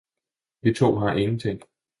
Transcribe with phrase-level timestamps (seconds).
[0.63, 1.61] Vi to har ingenting!